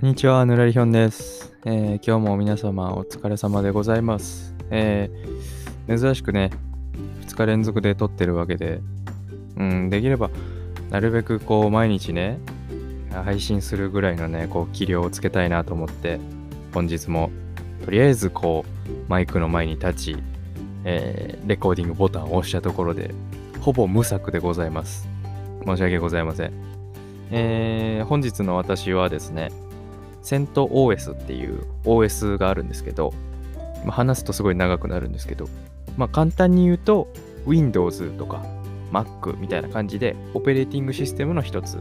[0.00, 4.54] こんにちは、ぬらりひょんです、えー今日も皆様お疲れ様でございます。
[4.70, 6.50] えー珍しくね、
[7.26, 8.80] 2日連続で撮ってるわけで、
[9.56, 10.30] うん、できれば、
[10.90, 12.38] なるべくこう、毎日ね、
[13.10, 16.20] 配信するぐらいのね、こう、気量をつけたいなと思って、
[16.72, 17.32] 本日も、
[17.84, 20.16] とりあえずこう、マイクの前に立ち、
[20.84, 23.12] えーレコーディングボタンを押したところで、
[23.60, 25.08] ほぼ無策でございます。
[25.66, 26.52] 申し訳ございません。
[27.32, 29.50] えー本日の私はですね、
[30.22, 33.12] セント OS っていう OS があるんですけど、
[33.84, 35.48] まあ、話すとすごい長くなるんですけど、
[35.96, 37.08] まあ、簡単に言うと
[37.46, 38.42] Windows とか
[38.92, 41.78] Mac みたいな感じでオペレーティングシステムの一つ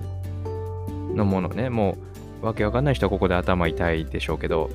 [1.15, 1.97] のものね、も
[2.41, 4.69] うわけわかんない人はここで頭痛いでしょうけど、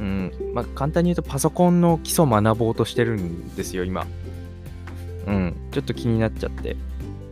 [0.00, 4.06] うん、まあ簡単に言うとパソコンの基礎学ぼうとしてるんですよ、今。
[5.26, 6.74] うん、ちょっと気になっちゃって、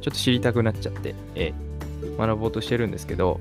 [0.01, 3.41] ちょっと知りたくなっちゃって、ええ、学ぼうとしてるんですけど、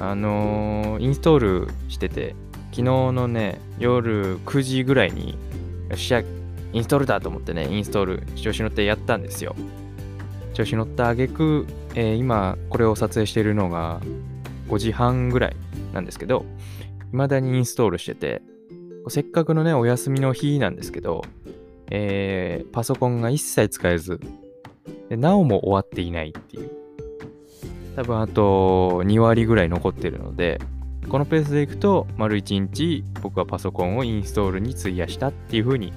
[0.00, 2.34] あのーインストールしてて、
[2.70, 5.38] 昨日のね、夜9時ぐらいに、
[5.88, 6.22] よっしゃ、
[6.72, 9.56] インストールだと思ってね、インストール、調子乗ってやったんですよ。
[10.54, 14.00] 調子乗った挙句、えー今、これを撮影しているのが
[14.68, 15.56] 5時半ぐらい
[15.92, 16.44] なんですけど、
[17.12, 18.42] 未だにインストールしてて、
[19.08, 21.24] せっかくのね、お休みの日なんですけど、
[21.90, 24.20] えーパソコンが一切使えず、
[25.10, 26.77] なおも終わっていないっていう。
[27.98, 30.60] 多分あと2割ぐらい残ってるので、
[31.08, 35.92] このペースでいくと、丸1日僕はパソコンをインストールに費やしたっていう風に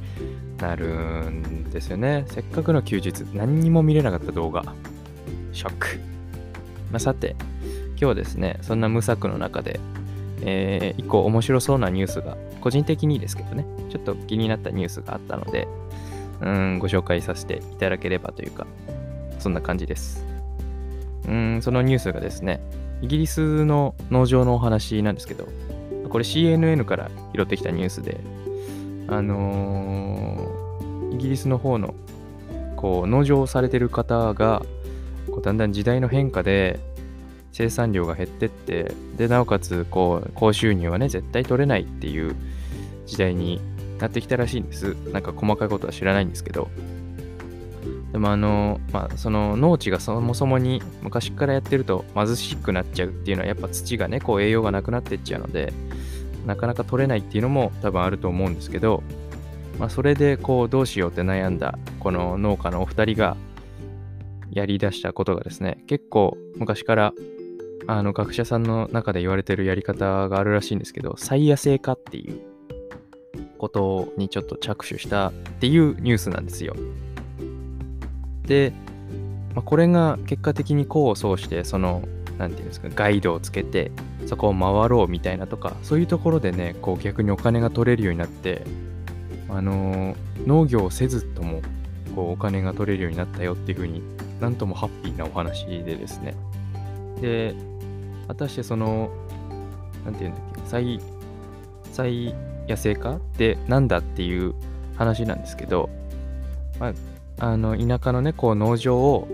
[0.57, 2.25] なるんですよね。
[2.27, 4.63] せっかくの休日、何にも見れなかった動画。
[5.53, 5.99] ショック。
[6.91, 7.35] まあ、さて、
[7.89, 9.79] 今日はですね、そんな無策の中で、
[10.41, 15.67] えー一個面白そうなニュースが、個人的にですけどね、ちょっと気になったニュースがあったので、
[16.41, 18.65] うん、ご紹介させていただければというか、
[19.37, 20.30] そんな感じです。
[21.27, 22.61] うん、そのニュースがですね、
[23.01, 25.47] イギリスの農場のお話なんですけど、
[26.09, 28.19] これ CNN から拾ってきたニュースで、
[29.07, 30.61] あのー
[31.11, 31.93] イギリスの方の
[32.75, 34.63] こう農場をされてる方が、
[35.27, 36.79] こうだんだん時代の変化で
[37.51, 42.35] 生産量が減ってって、で、なおかつ、こう、高収入はね、絶対取れないっていう
[43.05, 43.61] 時代に
[43.99, 44.95] なってきたらしいんです。
[45.11, 46.69] なんか細かいことは知らないんですけど。
[48.11, 55.73] でもあの、まあ、その農地がそもそもに昔からやってると貧しくなっちゃうっていうのはやっぱ土がね、こう栄養がなくなってっちゃうので、
[56.45, 59.03] なかなか取れないっていうのも多分あると思うんですけど、
[59.79, 63.37] まあ、それでこうどうしようって悩んだこの農家のお二人が
[64.51, 67.13] やり出したことがですね、結構昔から
[67.87, 72.41] あの学者さんの中で言われてるやり方があるらしいんですけど、再野生化っていう
[73.57, 76.75] ことにちょっと着手したっていうニュースなんですよ。
[78.51, 78.73] で、
[79.55, 82.03] まあ、これが結果的に功を奏して、その、
[82.37, 83.93] なんていうんですか、ガイドをつけて、
[84.25, 88.63] そこを回ろうみたいなとか、そういうところでね、こう逆にお金が取れるようになって、
[89.47, 91.61] あのー農業をせずとも、
[92.15, 94.01] こうお金が取れるようになったよっていうふうに
[94.41, 96.35] なんともハッピーなお話でですね。
[97.21, 97.55] で、
[98.27, 99.11] 果たしてその、
[100.03, 100.99] なんていうんだっけ、再、
[101.91, 102.35] 再
[102.67, 104.55] 野生化ってなんだっていう
[104.97, 105.89] 話なんですけど、
[106.79, 106.93] まあ、
[107.41, 109.27] あの田舎のねこう農場を、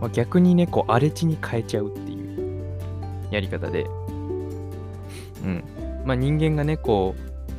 [0.00, 2.66] まあ、逆にねこう荒れ地に変えちゃうっていう
[3.30, 3.84] やり方で、
[5.44, 5.64] うん。
[6.04, 7.14] まあ、人間がねこ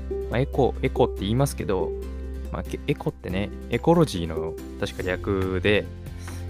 [0.09, 1.89] う、まあ、エコエコって言いますけど、
[2.51, 5.85] まあ、エコってねエコロジーの確か略で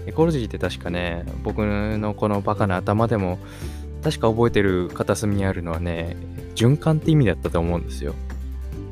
[0.06, 3.38] エコロジーって確かね僕のこのバカな頭でも
[4.02, 6.16] 確か覚えてる片隅にあるのはね
[6.56, 8.14] 循環って意味だったと思うんですよ、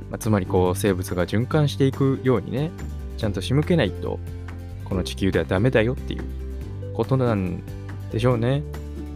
[0.08, 2.70] まあ、つまりこう生物が循環していくようにね
[3.20, 4.18] ちゃんと仕向けないと、
[4.84, 6.22] この地球ではダメだよっていう
[6.94, 7.62] ことなん
[8.10, 8.62] でしょうね。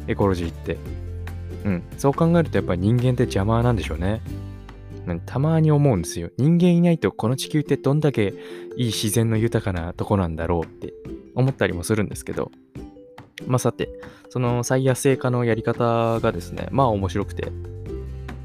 [0.07, 0.77] エコロジーって。
[1.65, 1.83] うん。
[1.97, 4.21] そう考えるとやっぱり人間って邪魔なんでしょうね。
[5.27, 6.31] たまに思うんですよ。
[6.37, 8.35] 人間いないとこの地球ってどんだけ
[8.77, 10.93] いい自然の豊かなとこなんだろうって
[11.35, 12.51] 思ったりもするんですけど。
[13.47, 13.89] まあさて、
[14.29, 17.51] その再野生化のやり方がですね、まあ面白くて。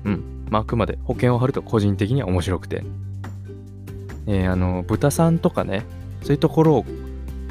[0.06, 0.46] うん。
[0.50, 2.84] まああくまで保険を張ると個人的には面白くて。
[4.30, 5.84] えーあの豚さんとかね
[6.22, 6.86] そういうところ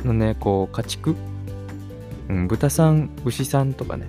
[0.04, 1.16] のねこう家畜、
[2.28, 4.06] うん、豚さん牛さんとかね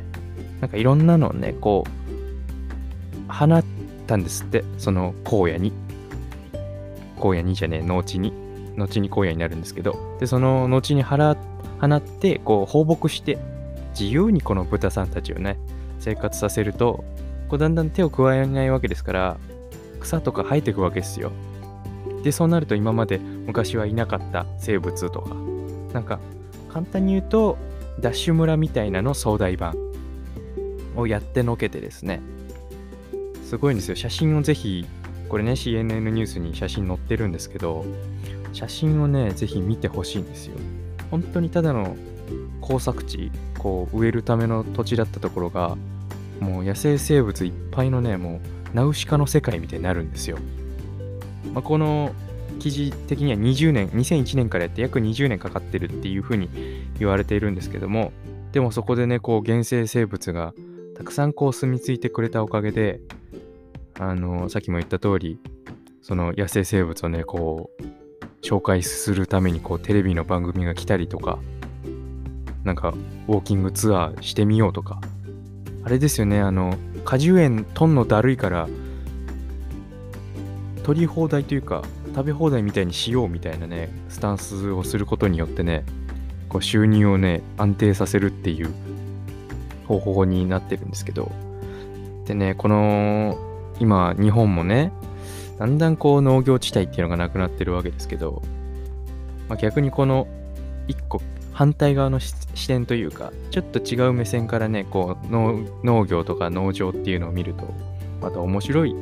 [0.61, 3.63] なんかいろんなのをねこう放っ
[4.05, 5.73] たんですってその荒野に。
[7.19, 8.33] 荒野にじゃねえ農地に。
[8.77, 10.17] 後に荒野になるんですけど。
[10.19, 13.37] でその後に放ってこう放牧して
[13.91, 15.57] 自由にこの豚さんたちをね
[15.99, 17.03] 生活させると
[17.49, 19.37] こうだんだん手を加えないわけですから
[19.99, 21.31] 草とか生えていくわけですよ。
[22.23, 25.35] でそうなると今まで昔はいなかった生物とか
[25.93, 26.19] なんか
[26.71, 27.57] 簡単に言うと
[27.99, 29.75] ダッシュ村みたいなの壮大版
[30.95, 32.21] をやってのけてですね、
[33.43, 33.95] すごいんですよ。
[33.95, 34.85] 写真をぜひ、
[35.27, 37.85] これね、CNN ニュースに写真載ってるんですけど、
[38.53, 40.55] 写真をね、ぜひ見てほしいんですよ。
[41.11, 41.95] 本当にただの
[42.61, 45.77] 工作地、こう植えるための土地だったところが、
[46.39, 48.39] もう野生生物いっぱいのね、も
[48.73, 50.37] うナウシカの世界みたいになるんですよ。
[51.53, 52.13] まあ、この
[52.59, 56.49] 記事的には20年、2001年からやって約20年かかってるっていうふうに
[56.99, 58.11] 言われているんですけども、
[58.51, 60.53] でもそこでね、こう原生生物が
[60.95, 62.99] たくさんこう住み着いてくれたおかげで、
[63.97, 65.39] あの、さっきも言った通り、
[66.01, 71.39] その野生生物をね、こう、紹介するためにこうテレビの番組が来たりとか、
[72.63, 72.93] なんか
[73.27, 75.01] ウォーキングツアーしてみようとか、
[75.83, 76.75] あれですよね、あの、
[77.05, 78.67] 果樹園とんのだるいから、
[80.89, 81.83] 取り放題というか、
[82.15, 85.83] 食べ放題みたいにしようみたいなね、スタンスをすることによってね、
[86.49, 88.71] こう収入をね、安定させるっていう
[89.87, 91.31] 方法になってるんですけど、
[92.25, 93.37] でね、この、
[93.79, 94.91] 今、日本もね、
[95.59, 98.41] だんだんこう農業地帯っていうのがなくなってるわけですけど、
[99.47, 100.25] まあ、逆にこの
[100.87, 101.21] 一個
[101.53, 102.33] 反対側の視
[102.65, 107.71] 点というか、ちょっと違う目線からね、こう農業とか農場っていうのを見ると、
[108.23, 108.95] また面白い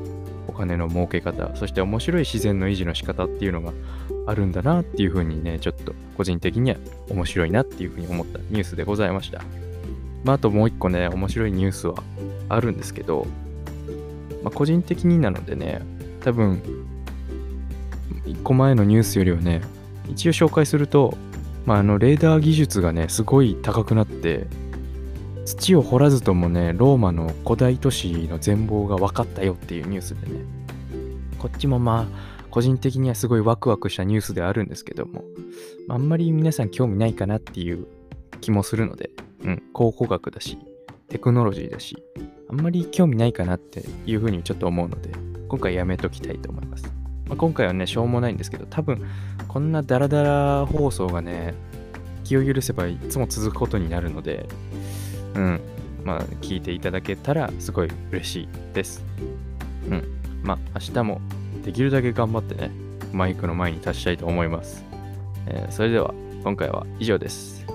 [0.48, 3.74] お金の儲け方、そして面白い自然の維持の仕方っていうのが
[4.26, 6.78] あるんだなっていうふうにね、ちょっと個人的には
[7.10, 9.42] 面白いなっていうふうに思ったニュースでございました。
[10.24, 12.04] まあ、あともう一個ね、面白いニュースは
[12.50, 13.28] あるんですけど、
[14.44, 15.82] まあ、個人的になのでね、
[16.22, 16.62] 多分、
[18.26, 19.62] 1個前のニュースよりはね、
[20.10, 21.18] 一応紹介すると、
[21.66, 24.48] まあ、あの、レーダー技術がね、すごい高くなって、
[25.48, 30.42] 土を掘らずともね、ローマの古代都市の全貌が分かったよっていうニュースでね、
[31.40, 35.24] こっちもまあ、個人的にはすごいワクワクしたニュースであるんですけども、
[35.88, 37.88] あんまり皆さん興味ないかなっていう
[38.42, 39.10] 気もするので、
[39.42, 40.58] うん、考古学だし、
[41.08, 41.96] テクノロジーだし、
[42.50, 45.12] あんまり興味ないかなっていうふうにちょっと思うので、
[45.48, 46.92] 今回やめときたいと思います。
[47.26, 49.02] まあ、今回はね、しょうもないんですけど、多分、
[49.48, 51.54] こんなダラダラ放送がね、
[52.26, 54.50] 気を許せばいつも続くことになるので、
[55.38, 55.62] うん、
[56.04, 59.04] まあ、聞いていただけたらすごい嬉しいです。
[59.90, 60.04] うん、
[60.44, 61.22] まあ、明日も
[61.64, 62.72] できるだけ頑張ってね、
[63.14, 64.84] マイクの前に立ちたいと思います。
[65.46, 66.14] えー、それでは、
[66.44, 67.66] 今回は以上です。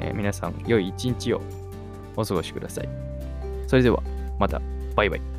[0.00, 1.40] えー、皆さん、良い一日を
[2.16, 2.88] お過ごしください。
[3.66, 4.02] それでは、
[4.38, 4.60] また、
[4.94, 5.35] バイバイ。